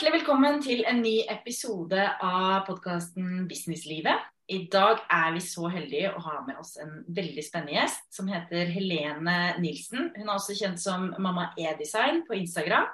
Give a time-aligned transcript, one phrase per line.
[0.00, 4.22] Hjertelig velkommen til en ny episode av podkasten Businesslivet.
[4.48, 8.30] I dag er vi så heldige å ha med oss en veldig spennende gjest som
[8.32, 10.08] heter Helene Nilsen.
[10.14, 12.88] Hun er også kjent som Mamma E-design på Instagram.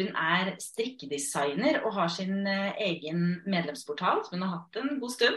[0.00, 5.16] Hun er strikkedesigner og har sin eh, egen medlemsportal som hun har hatt en god
[5.18, 5.36] stund.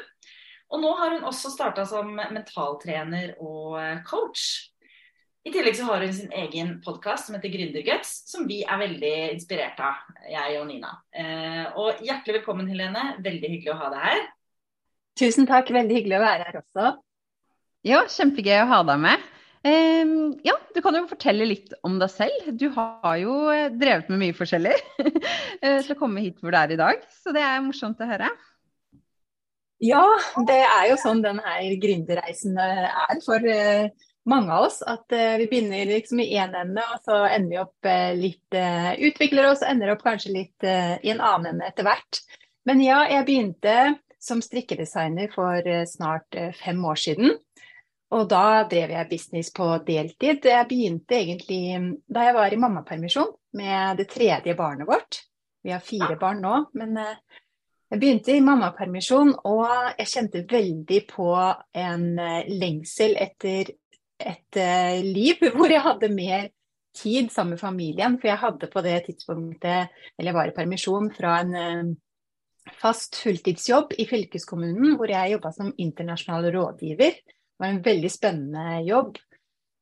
[0.71, 4.70] Og nå har hun også starta som mentaltrener og eh, coach.
[5.41, 9.13] I tillegg så har hun sin egen podkast som heter Gründerguts, som vi er veldig
[9.31, 10.91] inspirert av, jeg og Nina.
[11.09, 13.15] Eh, og hjertelig velkommen, Helene.
[13.25, 14.21] Veldig hyggelig å ha deg her.
[15.17, 16.91] Tusen takk, veldig hyggelig å være her også.
[17.89, 19.25] Ja, kjempegøy å ha deg med.
[20.45, 22.53] Ja, du kan jo fortelle litt om deg selv.
[22.61, 24.77] Du har jo eh, drevet med mye forskjellig
[25.65, 28.09] eh, til å komme hit hvor du er i dag, så det er morsomt å
[28.13, 28.29] høre.
[29.81, 30.05] Ja,
[30.45, 33.41] det er jo sånn denne gründerreisen er for
[34.29, 34.81] mange av oss.
[34.81, 38.57] At uh, vi begynner liksom i én ende, og så ender vi opp uh, litt
[38.57, 42.21] uh, Utvikler oss ender opp kanskje litt i en annen ende etter hvert.
[42.67, 43.77] Men ja, jeg begynte
[44.21, 47.33] som strikkedesigner for snart fem år siden.
[48.13, 50.45] Og da drev jeg business på deltid.
[50.45, 51.63] Jeg begynte egentlig
[52.05, 55.23] da jeg var i mammapermisjon med det tredje barnet vårt.
[55.65, 59.65] Vi har fire barn nå, men jeg begynte i mammapermisjon, og
[59.97, 61.31] jeg kjente veldig på
[61.81, 62.05] en
[62.61, 63.73] lengsel etter
[64.27, 66.49] et uh, liv hvor jeg hadde mer
[66.97, 68.17] tid sammen med familien.
[68.19, 71.91] For jeg hadde på det tidspunktet, eller var i permisjon fra en uh,
[72.81, 77.19] fast fulltidsjobb i fylkeskommunen, hvor jeg jobba som internasjonal rådgiver.
[77.21, 79.19] Det var en veldig spennende jobb.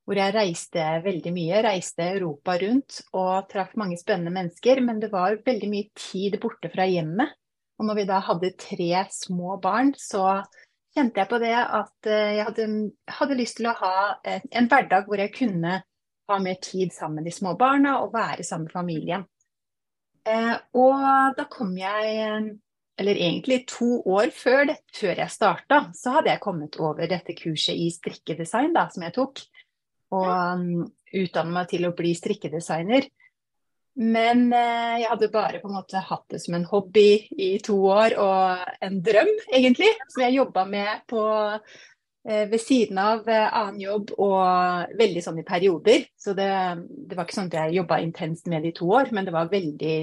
[0.10, 1.60] Hvor jeg reiste veldig mye.
[1.62, 4.82] Reiste Europa rundt og traff mange spennende mennesker.
[4.82, 7.36] Men det var veldig mye tid borte fra hjemmet.
[7.80, 10.42] Og når vi da hadde tre små barn, så
[10.96, 12.68] kjente jeg på det at eh, jeg hadde,
[13.20, 15.82] hadde, lyst til å ha eh, en hverdag hvor jeg kunne
[16.30, 19.26] ha mer tid sammen med de små barna og være sammen med familien.
[20.30, 21.06] Eh, og
[21.38, 22.50] da kom jeg,
[23.00, 27.38] eller egentlig to år før, det, før jeg starta, så hadde jeg kommet over dette
[27.38, 29.42] kurset i strikkedesign da, som jeg tok.
[30.10, 33.06] Og um, utdannet meg til å bli strikkedesigner.
[34.00, 37.76] Men eh, jeg hadde bare på en måte hatt det som en hobby i to
[37.92, 41.24] år, og en drøm, egentlig, som jeg jobba med på,
[42.24, 46.08] eh, ved siden av eh, annen jobb, og veldig sånn i perioder.
[46.16, 46.48] Så det,
[46.88, 49.36] det var ikke sånn at jeg jobba intenst med det i to år, men det
[49.36, 49.96] var veldig,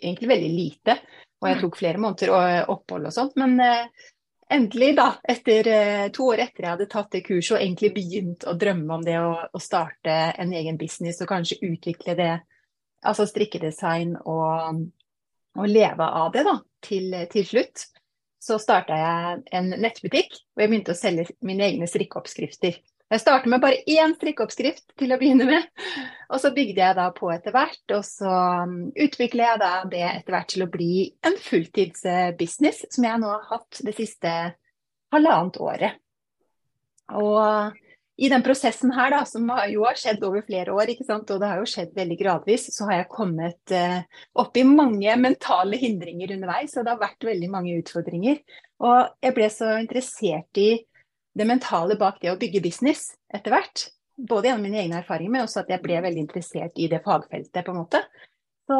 [0.00, 1.00] egentlig veldig lite.
[1.38, 3.36] Og jeg tok flere måneder og opphold og sånt.
[3.38, 3.60] Men
[4.50, 5.68] endelig, da, etter
[6.16, 9.20] to år etter jeg hadde tatt det kurset og egentlig begynt å drømme om det
[9.20, 12.32] å, å starte en egen business og kanskje utvikle det
[13.06, 14.82] altså strikkedesign og,
[15.58, 17.86] og leve av det da, til, til slutt,
[18.42, 22.78] så starta jeg en nettbutikk og jeg begynte å selge mine egne strikkeoppskrifter.
[23.08, 25.64] Jeg startet med bare én strikkeoppskrift til å begynne med,
[26.32, 27.80] og så bygde jeg da på etter hvert.
[27.96, 28.32] Og så
[29.00, 30.92] utvikla jeg da det etter hvert til å bli
[31.24, 34.34] en fulltidsbusiness, som jeg nå har hatt det siste
[35.14, 35.96] halvannet året.
[37.16, 37.78] Og
[38.18, 41.60] i den prosessen her, da, som jo har skjedd over flere år, og det har
[41.60, 44.00] jo skjedd veldig gradvis, så har jeg kommet eh,
[44.42, 46.74] opp i mange mentale hindringer underveis.
[46.74, 48.40] Og det har vært veldig mange utfordringer.
[48.82, 50.72] Og jeg ble så interessert i
[51.38, 53.86] det mentale bak det å bygge business etter hvert.
[54.18, 57.62] Både gjennom mine egne erfaringer, men også at jeg ble veldig interessert i det fagfeltet,
[57.62, 58.02] på en måte.
[58.66, 58.78] Så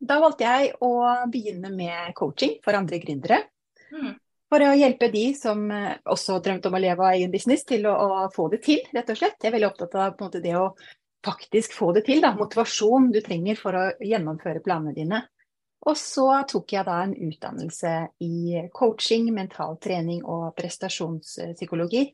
[0.00, 0.94] da valgte jeg å
[1.30, 3.44] begynne med coaching for andre gründere.
[3.92, 4.14] Mm.
[4.54, 7.88] For å hjelpe de som eh, også drømte om å leve av egen business, til
[7.90, 9.40] å, å få det til, rett og slett.
[9.42, 10.68] Jeg er veldig opptatt av måte, det å
[11.26, 12.20] faktisk få det til.
[12.22, 12.30] Da.
[12.38, 15.18] Motivasjon du trenger for å gjennomføre planene dine.
[15.90, 22.04] Og så tok jeg da en utdannelse i coaching, mental trening og prestasjonspsykologi.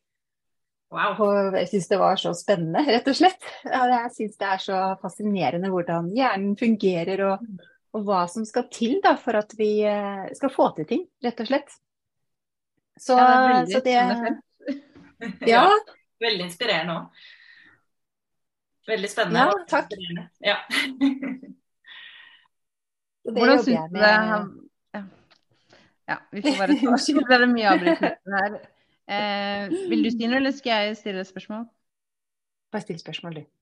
[0.97, 1.21] Wow.
[1.21, 3.53] Og jeg syns det var så spennende, rett og slett.
[3.69, 8.97] Jeg syns det er så fascinerende hvordan hjernen fungerer, og, og hva som skal til
[9.05, 11.79] da, for at vi eh, skal få til ting, rett og slett.
[13.01, 13.97] Så, ja, det så det
[15.55, 15.65] Ja.
[16.25, 17.05] Veldig inspirerende òg.
[18.91, 19.41] Veldig spennende.
[19.41, 19.93] Ja, takk.
[20.45, 20.57] Ja.
[23.31, 25.03] Hvordan syns du det ja.
[26.09, 28.57] ja, vi får bare ta Det er mye avbrytelser her.
[29.11, 31.65] Eh, vil du si noe, eller skal jeg stille et spørsmål?
[32.73, 33.60] Bare still spørsmål, du.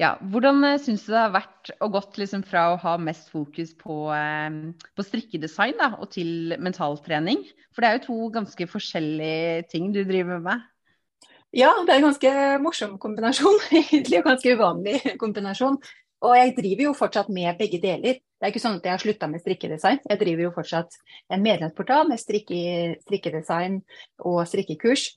[0.00, 0.14] Ja.
[0.32, 3.74] Hvordan eh, syns du det har vært og gått liksom fra å ha mest fokus
[3.76, 4.60] på, eh,
[4.96, 7.44] på strikkedesign da, og til mentaltrening?
[7.74, 10.64] For det er jo to ganske forskjellige ting du driver med.
[11.52, 12.32] Ja, det er en ganske
[12.62, 13.60] morsom kombinasjon.
[13.82, 15.80] Egentlig og ganske uvanlig kombinasjon.
[16.20, 18.20] Og jeg driver jo fortsatt med begge deler.
[18.20, 20.00] Det er ikke sånn at jeg har slutta med strikkedesign.
[20.08, 20.96] Jeg driver jo fortsatt
[21.32, 22.60] en medlemsportal med strikke,
[23.04, 23.80] strikkedesign
[24.28, 25.10] og strikkekurs.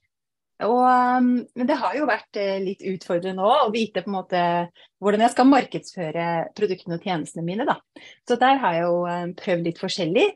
[0.63, 1.31] Og, um,
[1.65, 4.43] det har jo vært eh, litt utfordrende nå å vite på en måte
[5.03, 7.65] hvordan jeg skal markedsføre produktene og tjenestene mine.
[7.67, 7.79] Da.
[8.29, 10.27] Så der har jeg jo um, prøvd litt forskjellig.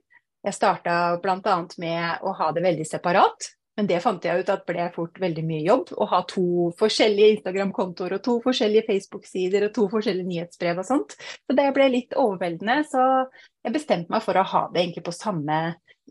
[0.47, 1.59] Jeg starta bl.a.
[1.81, 3.51] med å ha det veldig separat.
[3.77, 5.91] Men det fant jeg ut at ble fort veldig mye jobb.
[6.01, 11.13] Å ha to forskjellige Instagram-kontoer og to forskjellige Facebook-sider og to forskjellige nyhetsbrev og sånt.
[11.45, 12.79] Så det ble litt overveldende.
[12.89, 13.03] Så
[13.61, 15.59] jeg bestemte meg for å ha det egentlig på samme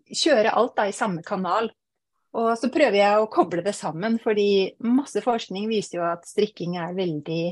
[0.07, 1.71] Kjøre alt da i samme kanal.
[2.37, 6.77] Og så prøver jeg å koble det sammen, fordi masse forskning viser jo at strikking
[6.97, 7.45] veldig,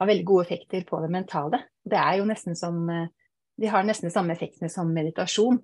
[0.00, 1.60] har veldig gode effekter på det mentale.
[1.84, 2.86] Det er jo nesten som
[3.60, 5.58] De har nesten de samme effektene som meditasjon.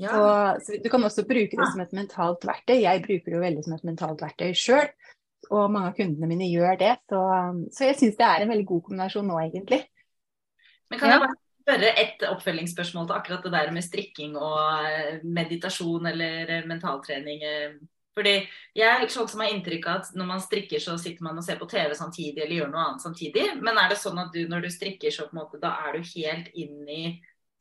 [0.00, 0.08] Ja.
[0.08, 2.78] Så, så, du kan også bruke det som et mentalt verktøy.
[2.82, 4.88] Jeg bruker det jo veldig som et mentalt verktøy sjøl.
[5.50, 6.92] Og mange av kundene mine gjør det.
[7.08, 7.22] Så,
[7.72, 9.82] så jeg syns det er en veldig god kombinasjon nå, egentlig.
[10.90, 11.16] Men kan ja.
[11.16, 16.56] jeg bare spørre et oppfølgingsspørsmål til akkurat det der med strikking og eh, meditasjon eller
[16.58, 17.46] eh, mentaltrening?
[18.16, 18.34] Fordi
[18.76, 21.44] jeg er sånn som har inntrykk av at når man strikker, så sitter man og
[21.44, 23.44] ser på TV samtidig eller gjør noe annet samtidig.
[23.60, 25.98] Men er det sånn at du når du strikker, så på en måte da er
[25.98, 27.02] du helt inn i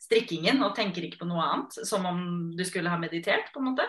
[0.06, 2.26] strikkingen og tenker ikke på noe annet, som om
[2.56, 3.88] du skulle ha meditert, på en måte?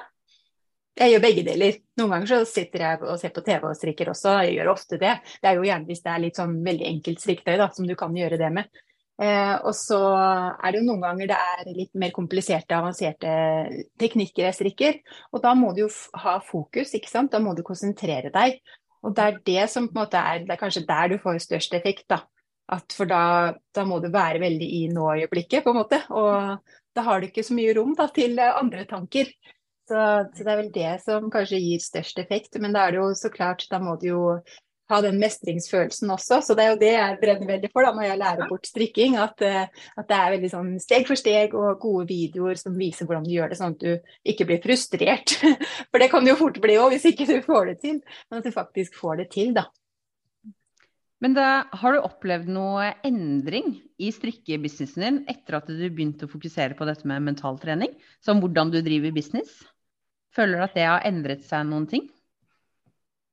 [0.97, 1.79] Jeg gjør begge deler.
[2.01, 4.39] Noen ganger så sitter jeg og ser på TV og strikker også.
[4.47, 5.13] Jeg gjør ofte det.
[5.43, 7.93] Det er jo gjerne hvis det er litt sånn veldig enkelt strikketøy da, som du
[8.01, 8.81] kan gjøre det med.
[9.17, 13.31] Eh, og så er det jo noen ganger det er litt mer kompliserte, avanserte
[14.01, 14.99] teknikker jeg strikker.
[15.33, 15.91] Og da må du jo
[16.21, 17.33] ha fokus, ikke sant.
[17.33, 18.61] Da må du konsentrere deg.
[19.07, 21.41] Og det er det som på en måte er, det er kanskje der du får
[21.47, 22.23] størst effekt, da.
[22.73, 26.01] At for da, da, må du være veldig i nå-øyeblikket, på en måte.
[26.11, 26.59] Og
[26.97, 29.31] da har du ikke så mye rom da, til andre tanker.
[29.87, 29.95] Så,
[30.35, 32.59] så, det er vel det som kanskje gir størst effekt.
[32.59, 34.23] Men da er det jo så klart, da må du jo
[34.91, 36.41] ha den mestringsfølelsen også.
[36.45, 39.17] Så det er jo det jeg brenner veldig for da, når jeg lærer bort strikking.
[39.21, 39.65] At, eh,
[39.97, 43.33] at, det er veldig sånn steg for steg og gode videoer som viser hvordan du
[43.35, 45.39] gjør det, sånn at du ikke blir frustrert.
[45.91, 47.99] For det kan du jo fort bli òg hvis ikke du får det til.
[48.31, 49.67] Men at du faktisk får det til, da.
[51.25, 56.31] Men da, har du opplevd noe endring i strikkebusinessen din etter at du begynte å
[56.31, 57.95] fokusere på dette med mental trening?
[58.21, 59.63] Som hvordan du driver business?
[60.37, 62.05] Føler du at det har endret seg noen ting?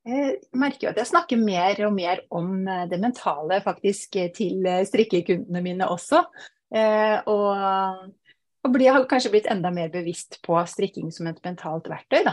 [0.04, 4.66] Jeg merker jo at jeg snakker mer og mer om eh, det mentale faktisk til
[4.68, 6.24] eh, strikkekundene mine også.
[6.74, 12.24] Og, og, blir, har kanskje blitt enda mer bevisst på strikking som et mentalt verktøy.
[12.26, 12.32] Da.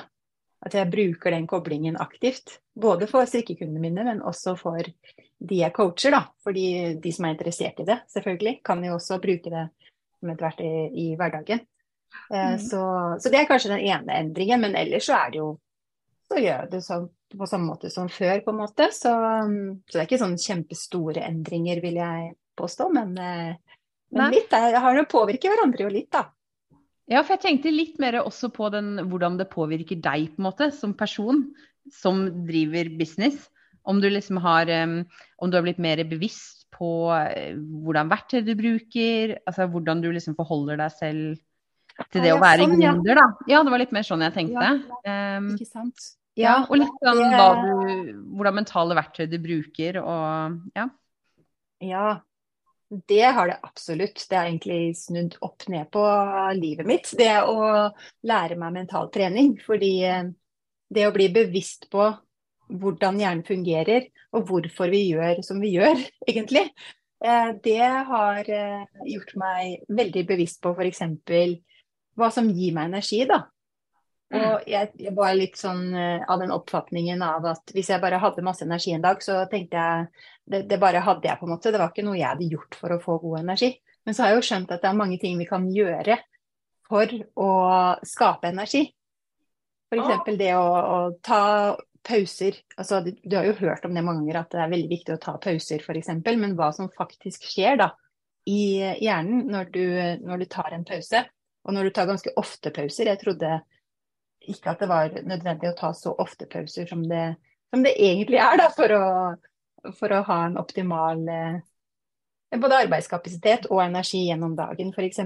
[0.65, 2.59] At jeg bruker den koblingen aktivt.
[2.73, 6.13] Både for strikkekundene mine, men også for de jeg coacher.
[6.13, 6.23] da.
[6.43, 6.65] Fordi
[7.01, 9.67] de som er interessert i det, selvfølgelig, kan jo også bruke det
[10.19, 11.63] som et verktøy i hverdagen.
[12.29, 12.59] Eh, mm.
[12.61, 12.83] Så,
[13.19, 14.61] så, det er kanskje den ene endringen.
[14.61, 15.51] Men ellers så er det jo
[16.31, 17.01] Så gjør det så,
[17.35, 18.87] på samme måte som før, på en måte.
[18.95, 22.29] Så, så, det er ikke sånn kjempestore endringer, vil jeg
[22.59, 22.87] påstå.
[22.95, 23.81] Men, eh,
[24.15, 24.53] men litt.
[24.53, 26.29] Jeg har jo påvirket hverandre jo litt, da.
[27.11, 30.47] Ja, for jeg tenkte litt mer også på den, hvordan det påvirker deg på en
[30.47, 31.49] måte, som person
[31.91, 33.49] som driver business.
[33.83, 38.53] Om du liksom har Om du har blitt mer bevisst på eh, hvordan verktøy du
[38.55, 43.27] bruker, altså hvordan du liksom forholder deg selv til det å være sånn, gründer, da.
[43.51, 44.69] Ja, det var litt mer sånn jeg tenkte.
[45.03, 46.13] Ja, ikke sant.
[46.39, 50.87] Ja, og litt sånn du, hvordan mentale verktøy du bruker og ja.
[51.81, 52.05] Ja,
[53.07, 54.25] det har det absolutt.
[54.29, 56.03] Det har egentlig snudd opp ned på
[56.57, 57.11] livet mitt.
[57.17, 57.87] Det å
[58.27, 59.53] lære meg mental trening.
[59.63, 60.25] Fordi eh,
[60.91, 62.09] det å bli bevisst på
[62.71, 65.99] hvordan hjernen fungerer, og hvorfor vi gjør som vi gjør,
[66.29, 66.67] egentlig,
[67.23, 67.79] eh, det
[68.11, 68.83] har eh,
[69.13, 71.01] gjort meg veldig bevisst på f.eks.
[72.19, 73.45] hva som gir meg energi, da.
[74.31, 74.43] Mm.
[74.47, 78.21] Og jeg, jeg, var litt sånn uh, av den oppfatningen av at hvis jeg bare
[78.21, 80.05] hadde masse energi en dag, så tenkte jeg
[80.47, 81.73] det, det, bare hadde jeg på en måte.
[81.73, 83.73] Det var ikke noe jeg hadde gjort for å få god energi.
[84.07, 86.17] Men så har jeg jo skjønt at det er mange ting vi kan gjøre
[86.91, 87.51] for å
[88.07, 88.85] skape energi.
[89.91, 90.31] F.eks.
[90.39, 91.41] det å, å, ta
[92.07, 92.55] pauser.
[92.79, 95.15] Altså, du, du, har jo hørt om det mange ganger at det er veldig viktig
[95.17, 96.13] å ta pauser f.eks.
[96.31, 97.91] Men hva som faktisk skjer da
[98.49, 99.83] i hjernen når du,
[100.23, 101.25] når du tar en pause,
[101.61, 103.11] og når du tar ganske ofte pauser.
[103.11, 103.59] Jeg trodde
[104.49, 107.35] ikke at det var nødvendig å ta så ofte pauser som det,
[107.69, 109.03] som det egentlig er, da, for å,
[109.97, 111.59] for å ha en optimal eh,
[112.59, 115.21] både arbeidskapasitet og energi gjennom dagen, f.eks.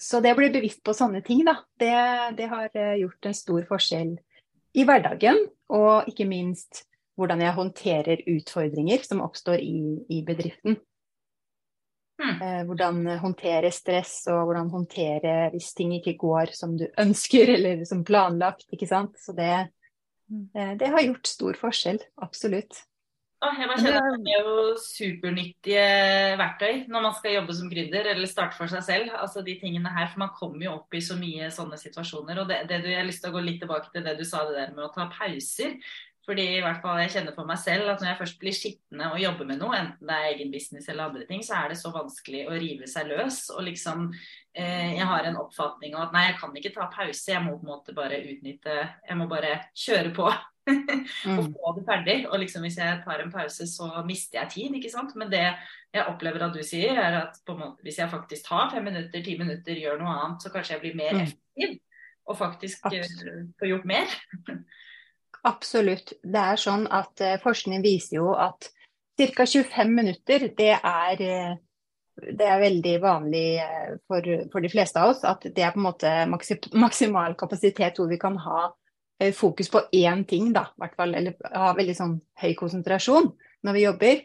[0.00, 1.94] Så det å bli bevisst på sånne ting, da, det,
[2.40, 4.16] det, har eh, gjort en stor forskjell
[4.74, 5.38] i hverdagen.
[5.74, 6.84] Og ikke minst
[7.18, 10.80] hvordan jeg håndterer utfordringer som oppstår i, i bedriften.
[12.22, 12.66] Mm.
[12.68, 18.04] Hvordan håndtere stress, og hvordan håndtere hvis ting ikke går som du ønsker, eller som
[18.06, 18.66] planlagt.
[18.72, 19.18] ikke sant?
[19.20, 19.52] Så det,
[20.30, 20.48] mm.
[20.54, 22.84] eh, det har gjort stor forskjell, absolutt.
[23.44, 25.84] Åh, jeg bare kjenner at Det er jo supernyttige
[26.40, 29.12] verktøy når man skal jobbe som gründer eller starte for seg selv.
[29.18, 32.40] altså de tingene her, for Man kommer jo opp i så mye sånne situasjoner.
[32.40, 34.24] og det, det du, Jeg har lyst til å gå litt tilbake til det du
[34.24, 35.76] sa det der med å ta pauser.
[36.24, 39.10] Fordi i hvert fall jeg kjenner for meg selv at når jeg først blir sittende
[39.12, 41.76] og jobber med noe, enten det er egen business eller andre ting, så er det
[41.80, 43.42] så vanskelig å rive seg løs.
[43.52, 47.28] Og liksom eh, Jeg har en oppfatning av at nei, jeg kan ikke ta pause,
[47.34, 50.32] jeg må på en måte bare utnytte Jeg må bare kjøre på.
[51.28, 51.50] og mm.
[51.52, 52.16] få det ferdig.
[52.30, 55.12] Og liksom hvis jeg tar en pause, så mister jeg tid, ikke sant.
[55.20, 58.72] Men det jeg opplever at du sier, er at på måte, hvis jeg faktisk tar
[58.72, 61.26] fem minutter, ti minutter, gjør noe annet, så kanskje jeg blir mer mm.
[61.26, 61.76] effektiv.
[62.24, 62.96] Og faktisk uh,
[63.60, 64.18] får gjort mer.
[65.44, 66.14] Absolutt.
[66.24, 68.70] Det er sånn at uh, forskning viser jo at
[69.20, 69.44] ca.
[69.46, 75.12] 25 minutter, det er, uh, det er veldig vanlig uh, for, for, de fleste av
[75.12, 75.24] oss.
[75.28, 76.14] At det er på en måte
[76.80, 78.70] maksimal kapasitet hvor vi kan ha
[79.36, 81.14] fokus på én ting, da, hvert fall.
[81.14, 83.30] Eller ha veldig sånn høy konsentrasjon
[83.64, 84.24] når vi jobber.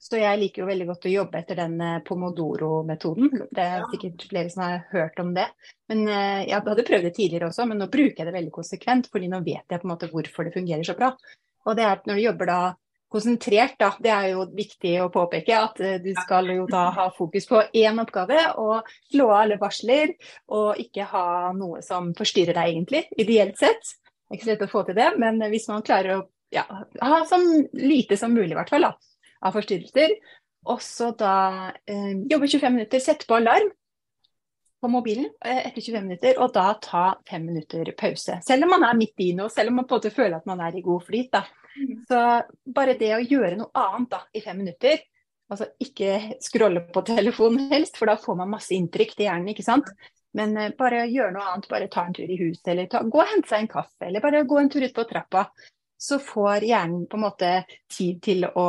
[0.00, 3.42] Så jeg liker jo veldig godt å jobbe etter den eh, pomodoro-metoden.
[3.52, 5.44] Det er sikkert flere som har hørt om det.
[5.92, 9.10] Men eh, Jeg hadde prøvd det tidligere også, men nå bruker jeg det veldig konsekvent.
[9.12, 11.10] fordi nå vet jeg på en måte hvorfor det fungerer så bra.
[11.68, 12.60] Og det er at når du jobber da
[13.12, 17.06] konsentrert, da, det er jo viktig å påpeke at eh, du skal jo da ha
[17.18, 20.16] fokus på én oppgave og slå av alle varsler.
[20.56, 23.92] Og ikke ha noe som forstyrrer deg egentlig, ideelt sett.
[24.00, 26.26] Det er ikke så lett å få til det, men hvis man klarer å
[26.56, 26.64] ja,
[27.04, 27.36] ha så
[27.76, 28.88] lite som mulig, i hvert fall.
[28.88, 29.09] da
[29.44, 30.16] av forstyrrelser.
[30.70, 31.34] Og så da
[31.88, 33.70] eh, jobbe 25 minutter, sette på alarm
[34.80, 38.40] på mobilen eh, etter 25 minutter, og da ta fem minutter pause.
[38.46, 40.48] Selv om man er midt i noe, selv om man på en måte føler at
[40.48, 41.32] man er i god flyt.
[41.32, 41.44] da.
[41.76, 42.04] Mm.
[42.08, 42.20] Så
[42.76, 45.02] bare det å gjøre noe annet da, i fem minutter,
[45.50, 49.66] altså ikke scrolle på telefonen helst, for da får man masse inntrykk til hjernen, ikke
[49.66, 49.92] sant.
[50.36, 53.20] Men eh, bare gjøre noe annet, bare ta en tur i huset, eller ta, gå
[53.20, 55.48] og hente seg en kaffe, eller bare gå en tur ut på trappa.
[56.00, 57.48] Så får hjernen på en måte
[57.92, 58.68] tid til å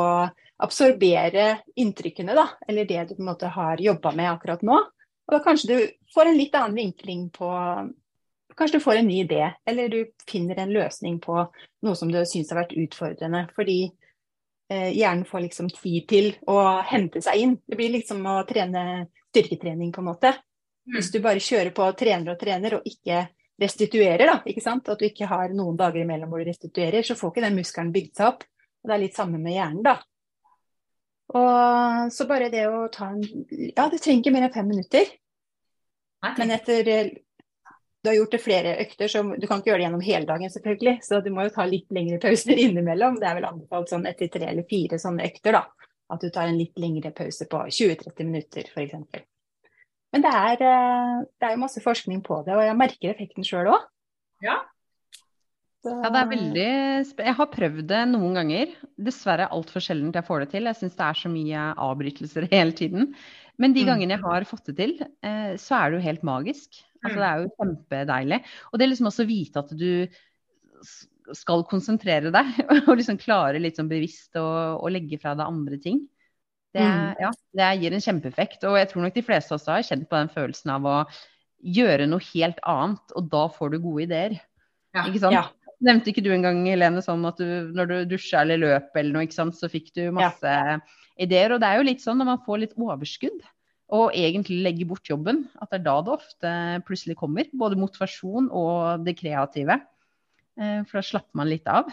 [0.62, 4.78] absorbere inntrykkene, da, eller det du på en måte har jobba med akkurat nå.
[5.26, 7.50] Og da kanskje du får en litt annen vinkling på
[8.52, 11.38] Kanskje du får en ny idé, eller du finner en løsning på
[11.86, 13.46] noe som du syns har vært utfordrende.
[13.56, 17.54] Fordi eh, hjernen får liksom tid til å hente seg inn.
[17.64, 20.34] Det blir liksom å trene styrketrening, på en måte.
[20.84, 20.98] Mm.
[20.98, 23.24] Hvis du bare kjører på og trener og trener, og ikke
[23.62, 24.92] restituerer, da, ikke sant?
[24.92, 27.92] at du ikke har noen dager imellom hvor du restituerer, så får ikke den muskelen
[27.94, 28.44] bygd seg opp.
[28.82, 29.96] Og Det er litt samme med hjernen, da.
[31.32, 35.12] Og så bare det å ta en Ja, det trenger ikke mer enn fem minutter.
[36.38, 36.88] Men etter
[38.02, 40.50] du har gjort det flere økter, så du kan ikke gjøre det gjennom hele dagen,
[40.50, 40.96] selvfølgelig.
[41.06, 43.20] Så du må jo ta litt lengre pauser innimellom.
[43.22, 45.90] Det er vel anbefalt sånn etter tre eller fire sånne økter, da.
[46.12, 49.22] At du tar en litt lengre pause på 20-30 minutter, f.eks.
[50.12, 53.46] Men det er, eh, det er jo masse forskning på det, og jeg merker effekten
[53.46, 53.86] sjøl òg.
[54.44, 54.58] Ja,
[55.82, 56.66] ja, det er veldig
[57.26, 58.74] Jeg har prøvd det noen ganger.
[59.02, 60.68] Dessverre altfor sjelden jeg får det til.
[60.70, 63.08] Jeg syns det er så mye avbrytelser hele tiden.
[63.60, 63.88] Men de mm.
[63.90, 64.94] gangene jeg har fått det til,
[65.26, 66.78] eh, så er det jo helt magisk.
[67.02, 68.38] Altså, det er jo kjempedeilig.
[68.70, 69.90] Og det er liksom også å vite at du
[71.36, 72.54] skal konsentrere deg,
[72.86, 74.46] og liksom klare litt sånn bevisst å,
[74.78, 76.02] å legge fra deg andre ting.
[76.72, 77.18] Det, mm.
[77.20, 78.62] ja, det gir en kjempeeffekt.
[78.70, 80.96] Og jeg tror nok de fleste også har kjent på den følelsen av å
[81.62, 84.38] gjøre noe helt annet, og da får du gode ideer.
[84.92, 85.04] Ja.
[85.08, 85.36] Ikke sant?
[85.36, 85.44] Ja.
[85.82, 89.16] Nevnte ikke du en gang, Helene, sånn at du, når du dusja eller løp eller
[89.16, 90.76] noe, ikke sant, så fikk du masse ja.
[91.20, 91.54] ideer.
[91.54, 93.42] Og det er jo litt sånn når man får litt overskudd
[93.92, 96.52] og egentlig legger bort jobben, at det er da det ofte
[96.88, 97.50] plutselig kommer.
[97.52, 99.76] Både motivasjon og det kreative.
[100.56, 101.90] Eh, for da slapper man litt av.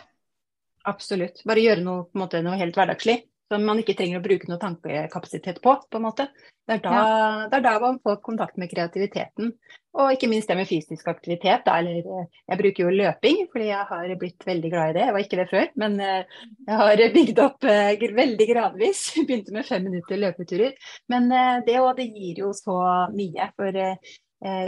[0.87, 1.41] Absolutt.
[1.49, 3.19] Bare gjøre noe, måte, noe helt hverdagslig
[3.49, 5.75] som man ikke trenger å bruke noe tankekapasitet på.
[5.89, 6.27] på en måte.
[6.69, 7.45] Det er, da, ja.
[7.49, 9.53] det er da man får kontakt med kreativiteten.
[9.97, 11.63] Og ikke minst det med fysisk aktivitet.
[11.65, 15.05] Da, eller, eh, jeg bruker jo løping, fordi jeg har blitt veldig glad i det.
[15.07, 16.35] Jeg var ikke det før, men eh,
[16.67, 19.01] jeg har bygd opp eh, veldig gradvis.
[19.25, 20.91] Begynte med fem minutter løpeturer.
[21.09, 21.31] Men
[21.65, 22.77] det òg, det gir jo så
[23.15, 23.49] mye.
[23.57, 23.81] For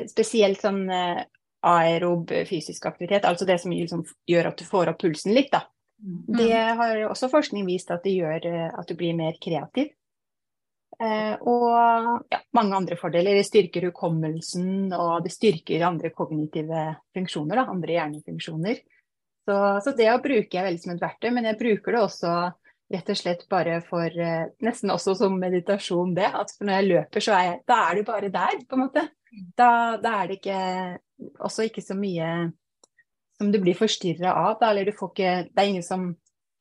[0.10, 0.82] spesielt sånn
[1.64, 5.62] aerob fysisk aktivitet, altså det som liksom gjør at du får opp pulsen litt, da.
[6.02, 6.38] Mm.
[6.38, 9.92] Det har også forskning vist at det gjør eh, at du blir mer kreativ.
[11.02, 13.38] Eh, og ja, mange andre fordeler.
[13.38, 17.62] Det styrker hukommelsen, og det styrker andre kognitive funksjoner.
[17.62, 18.82] Da, andre hjernefunksjoner.
[19.48, 22.34] Så, så, det å bruke jeg veldig som et verktøy, men jeg bruker det også
[22.92, 26.28] rett og slett bare for eh, Nesten også som meditasjon, det.
[26.28, 29.08] At når jeg løper, så er jeg Da er du bare der, på en måte.
[29.58, 30.62] Da, da er det ikke
[31.40, 32.52] også ikke så mye
[33.42, 34.60] som du blir forstyrra av.
[34.62, 36.12] Da, eller du får ikke Det er ingen som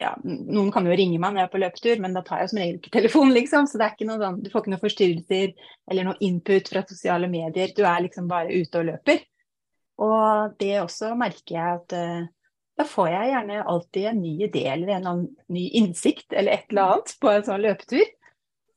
[0.00, 2.50] ja, Noen kan jo ringe meg når jeg er på løpetur, men da tar jeg
[2.50, 3.66] som regel ikke telefonen, liksom.
[3.68, 5.50] Så det er ikke noe sånn, du får ikke noen forstyrrelser
[5.92, 7.74] eller noe input fra sosiale medier.
[7.76, 9.20] Du er liksom bare ute og løper.
[10.00, 12.30] Og det også merker jeg at uh,
[12.80, 16.94] da får jeg gjerne alltid en ny idé eller en ny innsikt eller et eller
[16.94, 18.08] annet på en sånn løpetur.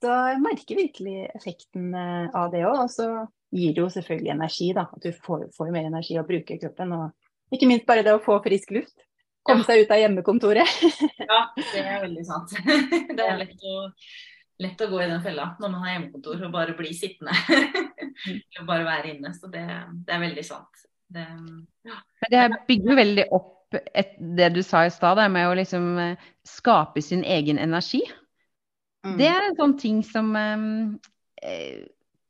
[0.04, 2.82] Så jeg merker virkelig effekten eh, av det òg.
[2.84, 3.08] Og så
[3.56, 4.90] gir det jo selvfølgelig energi, da.
[4.92, 6.92] At du får, får mer energi å bruke kroppen.
[6.98, 7.23] Og
[7.54, 8.96] ikke minst bare det å få frisk luft.
[9.44, 10.76] Komme seg ut av hjemmekontoret.
[11.32, 12.54] ja, det er veldig sant.
[13.18, 13.74] Det er lett å,
[14.64, 17.36] lett å gå i den fella når man har hjemmekontor og bare bli sittende.
[18.30, 19.34] Eller bare være inne.
[19.36, 19.66] Så det,
[20.08, 20.86] det er veldig sant.
[21.14, 21.26] Det,
[21.86, 22.00] ja.
[22.32, 23.52] det bygger veldig opp
[23.94, 28.02] et, det du sa i stad, med å liksom eh, skape sin egen energi.
[29.04, 29.18] Mm.
[29.20, 31.84] Det er en sånn ting som eh,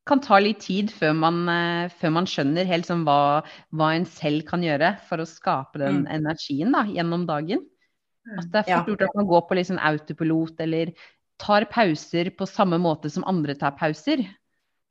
[0.10, 4.08] kan ta litt tid før man, eh, før man skjønner helt sånn hva, hva, en
[4.10, 6.10] selv kan gjøre for å skape den mm.
[6.18, 7.64] energien da, gjennom dagen.
[8.28, 8.38] Mm.
[8.40, 10.94] At det er fort gjort at man går på sånn autopilot eller
[11.42, 14.24] tar pauser på samme måte som andre tar pauser.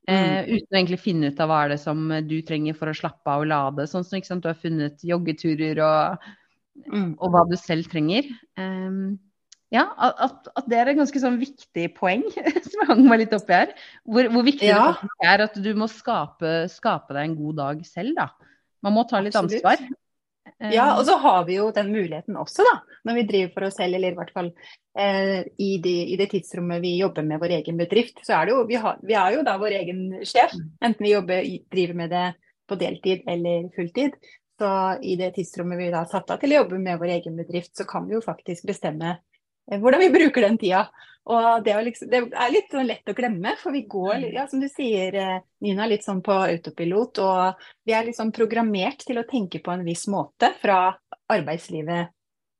[0.09, 0.49] Eh, mm.
[0.49, 3.29] uten å egentlig finne ut av hva er det som du trenger for å slappe
[3.29, 3.85] av og lade.
[3.89, 6.25] Sånn som sant, du har funnet joggeturer og,
[6.89, 7.13] mm.
[7.19, 8.27] og, hva du selv trenger.
[8.59, 9.21] Um,
[9.73, 12.23] ja, at, at, det er et ganske sånn viktig poeng
[12.67, 13.73] som jeg hang meg litt oppi her.
[14.05, 14.85] Hvor, hvor viktig ja.
[15.01, 18.29] det er at du må skape, skape, deg en god dag selv, da.
[18.85, 19.63] Man må ta litt Absolutt.
[19.63, 19.99] ansvar.
[20.71, 22.75] Ja, og så har vi jo den muligheten også, da.
[23.07, 24.51] Når vi driver for oss selv, eller i hvert fall
[24.99, 28.53] eh, i, de, i, det tidsrommet vi jobber med vår egen bedrift, så er det
[28.53, 30.53] jo Vi, har, vi er jo da vår egen sjef.
[30.53, 30.69] Mm.
[30.85, 32.29] Enten vi jobber, driver med det
[32.69, 34.15] på deltid eller fulltid.
[34.61, 37.41] Så i det tidsrommet vi da har satt av til å jobbe med vår egen
[37.41, 39.32] bedrift, så kan vi jo faktisk bestemme Eh,
[39.71, 40.87] hvordan vi bruker den tida.
[41.23, 44.31] Og det, liksom, det, er litt sånn lett å glemme, for vi går, mm.
[44.35, 47.21] ja, som du sier, eh, Nina, litt sånn på autopilot.
[47.23, 50.89] Og vi er liksom programmert til å tenke på en viss måte fra
[51.31, 52.09] arbeidslivet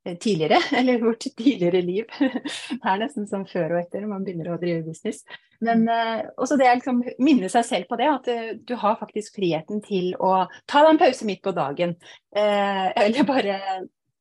[0.08, 2.08] eh, tidligere, eller vårt tidligere liv.
[2.22, 5.26] Det er nesten som før og etter når man begynner å drive business.
[5.64, 8.26] Men også det å liksom minne seg selv på det, at
[8.68, 11.94] du har faktisk friheten til å ta deg en pause midt på dagen.
[12.36, 13.60] eller bare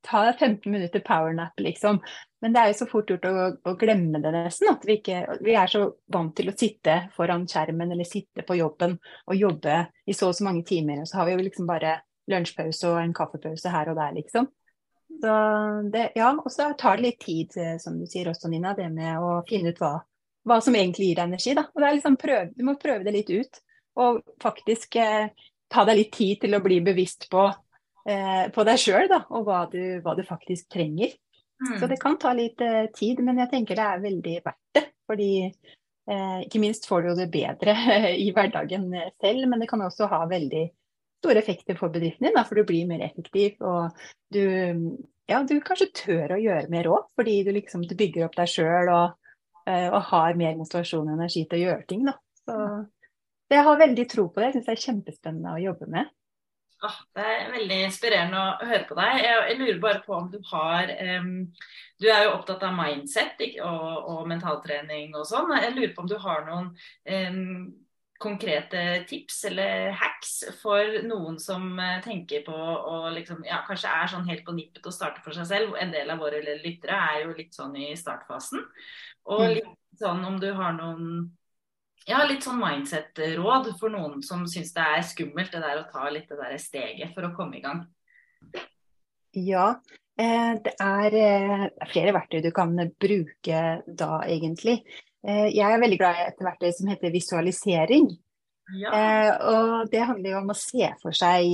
[0.07, 1.99] ta deg 15 minutter powernap, liksom.
[2.43, 3.33] Men det er jo så fort gjort å,
[3.71, 4.73] å glemme det nesten.
[4.73, 8.57] At vi, ikke, vi er så vant til å sitte foran skjermen eller sitte på
[8.59, 8.97] jobben
[9.31, 9.77] og jobbe
[10.11, 11.05] i så og så mange timer.
[11.05, 14.51] Og så har vi jo liksom bare lunsjpause og en kaffepause her og der, liksom.
[15.23, 15.33] Så
[15.93, 18.89] det, ja, og så tar det litt tid, eh, som du sier også, Nina, det
[18.91, 19.97] med å finne ut hva,
[20.49, 21.55] hva som egentlig gir deg energi.
[21.59, 21.67] Da.
[21.71, 23.61] Og det er liksom prøv, du må prøve det litt ut.
[24.03, 25.29] Og faktisk eh,
[25.73, 27.45] ta deg litt tid til å bli bevisst på,
[28.09, 31.15] eh, på deg sjøl, og hva du, hva du faktisk trenger.
[31.63, 31.79] Mm.
[31.81, 34.85] Så det kan ta litt eh, tid, men jeg tenker det er veldig verdt det.
[35.09, 37.77] Fordi eh, ikke minst får du jo det bedre
[38.25, 38.89] i hverdagen
[39.23, 40.67] selv, men det kan også ha veldig
[41.23, 43.61] store effekter for bedriften din, da, for du blir mer effektiv.
[43.63, 43.93] Og
[44.35, 44.43] du,
[45.31, 48.51] ja, du kanskje tør å gjøre mer òg, fordi du liksom du bygger opp deg
[48.51, 52.09] sjøl og, eh, og, har mer motivasjon og energi til å gjøre ting.
[52.11, 52.19] Da.
[52.43, 52.59] Så
[53.55, 54.51] jeg har veldig tro på det.
[54.51, 56.11] Jeg syns det er kjempespennende å jobbe med.
[56.83, 59.21] Ah, det er veldig inspirerende å høre på deg.
[59.23, 60.91] Jeg, jeg lurer bare på om du har
[61.23, 61.29] um,
[62.03, 65.53] Du er jo opptatt av mindset ikke, og, og, mentaltrening og sånn.
[65.63, 66.73] Jeg lurer på om du har noen
[67.07, 67.69] um,
[68.23, 74.11] konkrete tips eller hacks for noen som uh, tenker på å liksom, ja, kanskje er
[74.11, 75.79] sånn helt på nippet å starte for seg selv.
[75.79, 78.67] En del av våre lyttere er jo litt sånn i startfasen.
[79.31, 79.55] Og mm.
[79.61, 81.31] litt sånn om du har noen
[82.09, 86.09] ja, litt sånn mindset-råd for noen som syns det er skummelt det der å ta
[86.11, 87.85] litt det der steget for å komme i gang?
[89.37, 89.69] Ja,
[90.21, 94.83] eh, det er eh, flere verktøy du kan bruke da, egentlig.
[95.23, 98.11] Eh, jeg er veldig glad i et verktøy som heter visualisering.
[98.79, 98.93] Ja.
[99.53, 101.51] Og det handler jo om å se for seg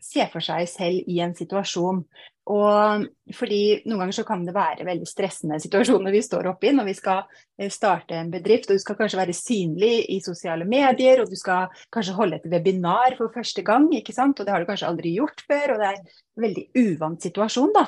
[0.00, 2.02] se for seg selv i en situasjon.
[2.50, 3.04] Og
[3.36, 6.88] fordi Noen ganger så kan det være veldig stressende situasjoner vi står oppe i når
[6.88, 7.20] vi skal
[7.60, 8.70] eh, starte en bedrift.
[8.70, 12.48] og Du skal kanskje være synlig i sosiale medier, og du skal kanskje holde et
[12.50, 13.90] webinar for første gang.
[13.94, 14.40] ikke sant?
[14.40, 17.74] Og Det har du kanskje aldri gjort før, og det er en veldig uvant situasjon.
[17.76, 17.86] da.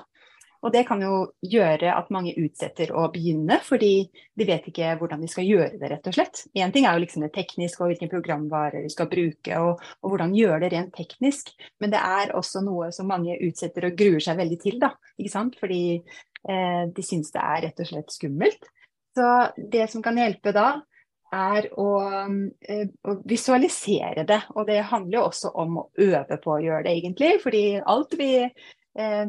[0.62, 4.06] Og det kan jo gjøre at mange utsetter å begynne, fordi
[4.38, 6.44] de vet ikke hvordan de skal gjøre det, rett og slett.
[6.54, 10.12] Én ting er jo liksom det tekniske og hvilken programvare de skal bruke, og, og,
[10.12, 11.50] hvordan gjøre det rent teknisk.
[11.82, 14.92] Men det er også noe som mange utsetter og gruer seg veldig til, da.
[15.18, 15.58] Ikke sant?
[15.58, 18.72] Fordi eh, de syns det er rett og slett skummelt.
[19.18, 20.70] Så det som kan hjelpe da,
[21.32, 21.88] er å,
[22.60, 24.42] eh, å, visualisere det.
[24.54, 27.32] Og det handler jo også om å øve på å gjøre det, egentlig.
[27.42, 29.26] Fordi alt vi eh,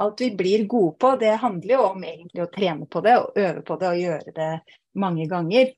[0.00, 3.36] alt vi blir gode på, det handler jo om egentlig å trene på det og
[3.36, 4.50] øve på det og gjøre det
[5.00, 5.74] mange ganger.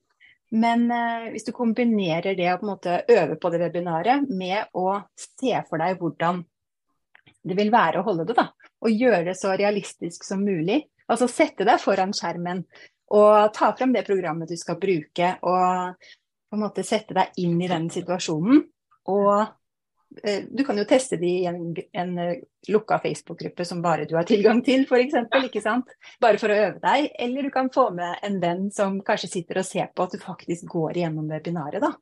[0.52, 4.74] Men eh, hvis du kombinerer det å på en måte øve på det webinaret med
[4.78, 6.42] å se for deg hvordan
[7.42, 8.50] det vil være å holde det, da.
[8.82, 10.85] Og gjøre det så realistisk som mulig.
[11.11, 12.62] Altså sette deg foran skjermen
[13.12, 17.58] og ta frem det programmet du skal bruke, og på en måte sette deg inn
[17.61, 18.62] i den situasjonen.
[19.12, 19.32] Og
[20.51, 24.27] du kan jo teste de i en, en eh, lukka Facebook-gruppe som bare du har
[24.29, 25.16] tilgang til, f.eks.
[25.46, 25.92] Ikke sant?
[26.20, 27.09] Bare for å øve deg.
[27.18, 30.22] Eller du kan få med en venn som kanskje sitter og ser på at du
[30.22, 31.94] faktisk går gjennom webinaret, da.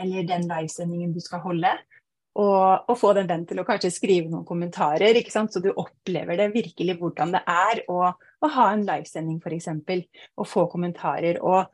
[0.00, 1.72] Eller den livesendingen du skal holde.
[2.38, 5.50] Og, og, få den vennen til å kanskje skrive noen kommentarer, ikke sant?
[5.50, 9.72] så du opplever det virkelig hvordan det er å, å ha en livesending f.eks.
[10.38, 11.40] Og få kommentarer.
[11.42, 11.66] Og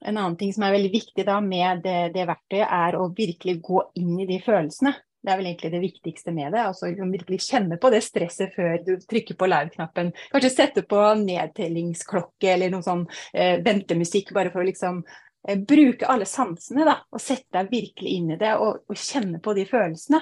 [0.00, 3.58] en annen ting som er veldig viktig da med det, det, verktøyet, er å virkelig
[3.66, 4.94] gå inn i de følelsene.
[5.20, 6.62] Det er vel egentlig det viktigste med det.
[6.64, 10.14] altså Virkelig kjenne på det stresset før du trykker på live-knappen.
[10.32, 15.02] Kanskje sette på nedtellingsklokke eller noe sånn eh, ventemusikk, bare for å liksom
[15.48, 19.40] Eh, bruke alle sansene da, og sette deg virkelig inn i det og, og, kjenne
[19.40, 20.20] på de følelsene.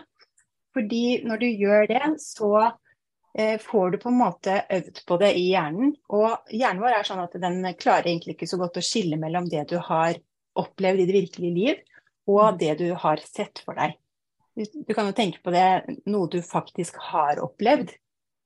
[0.77, 2.53] Fordi når du gjør det, så
[3.63, 5.93] får du på en måte øvd på det i hjernen.
[6.15, 9.47] Og hjernen vår er sånn at den klarer egentlig ikke så godt å skille mellom
[9.51, 10.19] det du har
[10.59, 11.81] opplevd i det virkelige liv,
[12.29, 13.95] og det du har sett for deg.
[14.59, 15.69] Du kan jo tenke på det,
[16.11, 17.93] noe du faktisk har opplevd.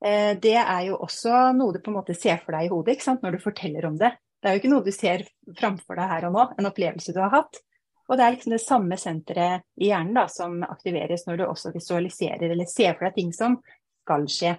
[0.05, 2.99] Eh, det er jo også noe du på en måte ser for deg i hodet
[3.23, 4.13] når du forteller om det.
[4.43, 5.23] Det er jo ikke noe du ser
[5.57, 7.61] framfor deg her og nå, en opplevelse du har hatt.
[8.11, 11.71] Og det er liksom det samme senteret i hjernen da, som aktiveres når du også
[11.73, 13.55] visualiserer eller ser for deg ting som
[14.03, 14.57] skal skje.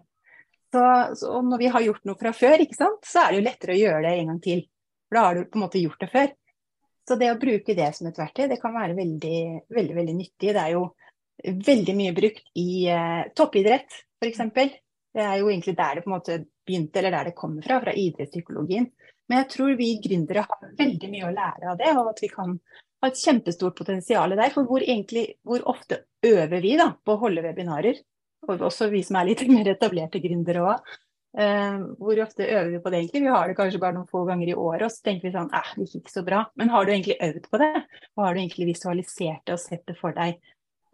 [0.74, 0.84] Så,
[1.20, 4.00] så når vi har gjort noe fra før, så er det jo lettere å gjøre
[4.08, 4.64] det en gang til.
[5.06, 6.32] For da har du på en måte gjort det før.
[7.06, 9.40] Så det å bruke det som et verktøy, det kan være veldig,
[9.76, 10.54] veldig, veldig nyttig.
[10.56, 10.87] Det er jo
[11.68, 14.40] veldig mye brukt i eh, toppidrett, f.eks.
[15.14, 17.78] Det er jo egentlig der det på en måte begynte, eller der det kommer fra,
[17.84, 18.88] fra idrettspsykologien.
[19.28, 22.32] Men jeg tror vi gründere har veldig mye å lære av det, og at vi
[22.32, 22.56] kan
[23.04, 24.50] ha et kjempestort potensial der.
[24.56, 28.00] For hvor, egentlig, hvor ofte øver vi da, på å holde webinarer?
[28.48, 30.94] Og også vi som er litt mer etablerte gründere òg.
[31.35, 33.24] Uh, hvor ofte øver vi på det egentlig?
[33.24, 35.48] Vi har det kanskje bare noen få ganger i året, og så tenker vi sånn
[35.50, 36.44] eh, det gikk ikke så bra.
[36.61, 37.72] Men har du egentlig øvd på det?
[38.14, 40.38] Og har du egentlig visualisert det og sett det for deg?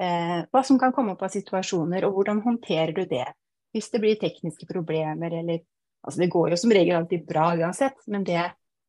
[0.01, 3.27] Uh, hva som kan komme opp av situasjoner, og hvordan håndterer du det?
[3.77, 5.61] Hvis det blir tekniske problemer eller
[6.01, 8.41] Altså det går jo som regel alltid bra uansett, men det,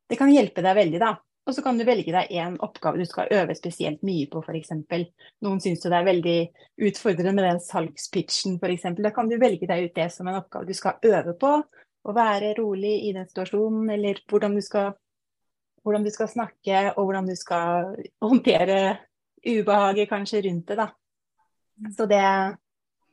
[0.07, 1.09] det kan hjelpe deg veldig, da.
[1.49, 4.73] Og så kan du velge deg en oppgave du skal øve spesielt mye på, f.eks.
[5.41, 6.37] Noen syns det er veldig
[6.87, 8.85] utfordrende med den salgspitchen, f.eks.
[9.01, 11.55] Da kan du velge deg ut det som en oppgave du skal øve på.
[12.01, 14.93] Å være rolig i den situasjonen, eller hvordan du skal,
[15.85, 18.79] hvordan du skal snakke, og hvordan du skal håndtere
[19.41, 20.87] ubehaget kanskje rundt det, da.
[21.97, 22.21] Så det,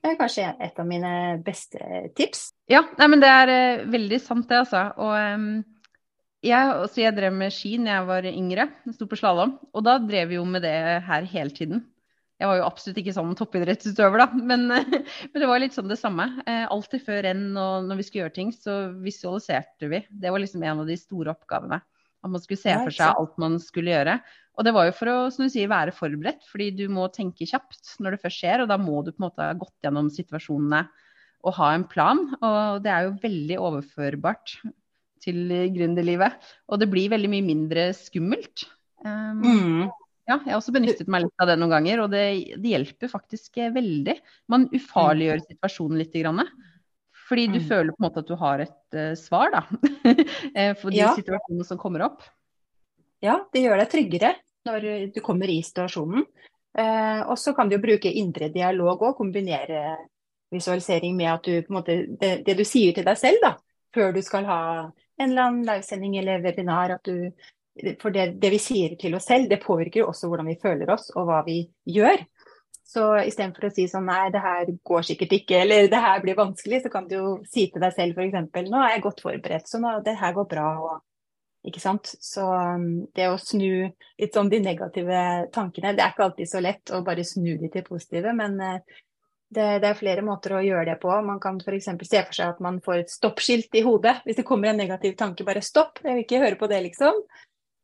[0.04, 1.12] det er kanskje et av mine
[1.44, 1.80] beste
[2.16, 2.50] tips.
[2.68, 4.84] Ja, nei, men det er uh, veldig sant det, altså.
[5.00, 5.77] Og um,
[6.44, 9.56] jeg, også, jeg, drev med ski da jeg var yngre, sto på slalåm.
[9.74, 10.74] Og da drev vi jo med det
[11.06, 11.82] her hele tiden.
[12.38, 15.98] Jeg var jo absolutt ikke sånn toppidrettsutøver, da, men, men, det var litt sånn det
[15.98, 16.28] samme.
[16.46, 20.04] Uh, alltid før renn og når vi skulle gjøre ting, så visualiserte vi.
[20.08, 21.80] Det var liksom en av de store oppgavene.
[22.22, 24.18] At man skulle se for seg alt man skulle gjøre.
[24.58, 27.46] Og det var jo for å som du sier, være forberedt, fordi du må tenke
[27.46, 28.62] kjapt når det først skjer.
[28.62, 30.86] Og da må du på en måte ha gått gjennom situasjonene
[31.46, 32.24] og ha en plan.
[32.38, 34.58] Og det er jo veldig overførbart
[35.22, 36.38] til gründerlivet.
[36.68, 38.66] Og det blir veldig mye mindre skummelt.
[39.04, 39.82] Um, mm.
[40.28, 42.24] Ja, jeg har også benyttet meg litt av det noen ganger, og det,
[42.60, 44.18] det hjelper faktisk veldig.
[44.52, 46.16] Man ufarliggjør situasjonen litt.
[46.18, 46.42] Grann,
[47.28, 47.68] fordi du mm.
[47.70, 49.62] føler på en måte at du har et uh, svar da,
[50.58, 51.14] eh, for de ja.
[51.16, 52.26] situasjonene som kommer opp.
[53.24, 54.34] Ja, det gjør deg tryggere
[54.68, 56.26] når du kommer i situasjonen.
[56.78, 59.96] Eh, og så kan du bruke indre dialog og kombinere
[60.52, 63.54] visualisering med at du på en måte det, det, du sier til deg selv da,
[63.94, 64.60] før du skal ha
[65.18, 66.96] en eller annen livesending eller webinar.
[66.96, 67.30] at du
[68.02, 70.90] For det, det vi sier til oss selv, det påvirker jo også hvordan vi føler
[70.90, 72.24] oss og hva vi gjør.
[72.88, 76.38] Så istedenfor å si sånn nei, det her går sikkert ikke, eller det her blir
[76.38, 78.48] vanskelig, så kan du jo si til deg selv f.eks.
[78.70, 80.70] nå er jeg godt forberedt, så nå, det her går bra.
[80.86, 82.08] og ikke sant?
[82.24, 85.20] Så um, det å snu litt sånn de negative
[85.54, 88.96] tankene, det er ikke alltid så lett å bare snu de til positive, men eh,
[89.48, 91.12] det, det er flere måter å gjøre det på.
[91.24, 91.88] Man kan f.eks.
[91.88, 94.18] se for seg at man får et stoppskilt i hodet.
[94.26, 97.22] Hvis det kommer en negativ tanke, bare stopp, jeg vil ikke høre på det, liksom.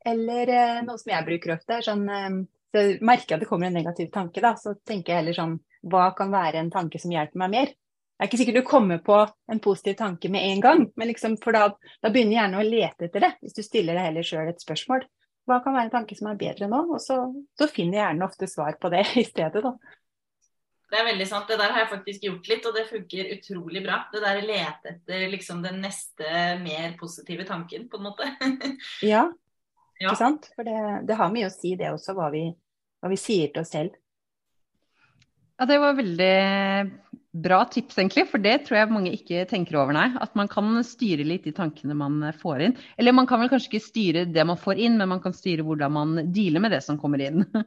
[0.05, 2.43] Eller eh, noe som jeg bruker ofte, er sånn eh,
[2.75, 5.57] så merker jeg at det kommer en negativ tanke, da, så tenker jeg heller sånn
[5.87, 7.73] Hva kan være en tanke som hjelper meg mer?
[8.15, 9.17] Det er ikke sikkert du kommer på
[9.51, 11.69] en positiv tanke med en gang, men liksom, for da,
[12.03, 13.31] da begynner hjernen å lete etter det.
[13.43, 15.03] Hvis du stiller deg heller sjøl et spørsmål.
[15.51, 16.81] Hva kan være en tanke som er bedre nå?
[16.95, 17.19] Og så,
[17.59, 19.75] så finner hjernen ofte svar på det i stedet, da.
[20.95, 21.49] Det er veldig sant.
[21.51, 23.97] Det der har jeg faktisk gjort litt, og det funker utrolig bra.
[24.13, 26.29] Det der å lete etter liksom den neste
[26.61, 28.29] mer positive tanken, på en måte.
[29.13, 29.25] ja,
[29.99, 30.47] ikke sant.
[30.55, 30.77] For det,
[31.09, 32.45] det, har mye å si det også, hva vi,
[33.03, 33.97] hva vi sier til oss selv.
[35.59, 36.31] Ja, det var veldig
[37.43, 38.29] bra tips, egentlig.
[38.31, 40.07] For det tror jeg mange ikke tenker over, nei.
[40.23, 42.79] At man kan styre litt de tankene man får inn.
[43.03, 45.67] Eller man kan vel kanskje ikke styre det man får inn, men man kan styre
[45.67, 47.43] hvordan man dealer med det som kommer inn.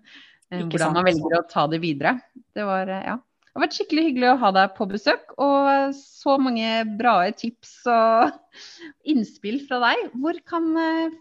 [0.52, 2.18] eh, hvordan man velger å ta det videre.
[2.56, 3.18] Det var, ja.
[3.18, 7.76] det har vært skikkelig hyggelig å ha deg på besøk, og så mange bra tips
[7.92, 8.34] og
[9.14, 10.10] innspill fra deg.
[10.18, 10.72] Hvor kan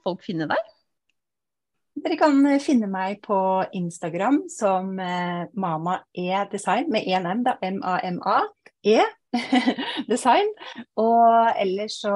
[0.04, 0.72] folk finne deg?
[1.96, 3.38] Dere kan finne meg på
[3.74, 4.90] Instagram som
[5.56, 7.56] Mama E Design med én M, da.
[7.64, 8.42] M-A-M-A.
[10.12, 10.50] Design.
[11.00, 12.12] Og ellers så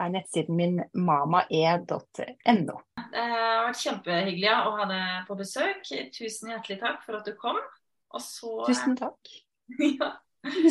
[0.00, 2.76] er nettsiden min mamae.no.
[3.06, 5.82] Det har vært kjempehyggelig å ha deg på besøk.
[6.14, 7.58] Tusen hjertelig takk for at du kom.
[8.22, 8.52] Så...
[8.68, 9.34] Tusen takk.
[10.00, 10.14] ja.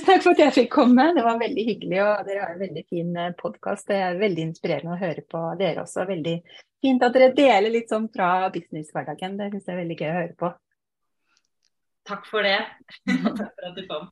[0.05, 1.09] Takk for at jeg fikk komme.
[1.15, 1.99] Det var veldig hyggelig.
[2.03, 3.87] Og dere har en veldig fin eh, podkast.
[3.91, 6.05] Det er veldig inspirerende å høre på dere også.
[6.09, 6.35] Veldig
[6.83, 9.39] fint at dere deler litt sånn fra businesshverdagen.
[9.39, 10.51] Det syns jeg er veldig gøy å høre på.
[12.05, 12.59] Takk for det.
[13.09, 14.11] takk for at du kom.